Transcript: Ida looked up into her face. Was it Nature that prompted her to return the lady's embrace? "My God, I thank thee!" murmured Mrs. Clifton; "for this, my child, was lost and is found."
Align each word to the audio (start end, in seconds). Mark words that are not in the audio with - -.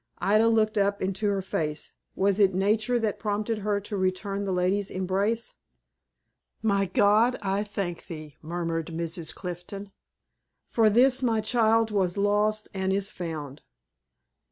Ida 0.17 0.47
looked 0.47 0.79
up 0.79 0.99
into 0.99 1.27
her 1.27 1.43
face. 1.43 1.91
Was 2.15 2.39
it 2.39 2.55
Nature 2.55 2.97
that 2.97 3.19
prompted 3.19 3.59
her 3.59 3.79
to 3.81 3.95
return 3.95 4.45
the 4.45 4.51
lady's 4.51 4.89
embrace? 4.89 5.53
"My 6.63 6.87
God, 6.87 7.35
I 7.43 7.63
thank 7.63 8.07
thee!" 8.07 8.35
murmured 8.41 8.87
Mrs. 8.87 9.31
Clifton; 9.31 9.91
"for 10.71 10.89
this, 10.89 11.21
my 11.21 11.39
child, 11.39 11.91
was 11.91 12.17
lost 12.17 12.67
and 12.73 12.91
is 12.91 13.11
found." 13.11 13.61